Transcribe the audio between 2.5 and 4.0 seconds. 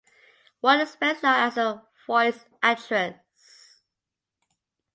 actress.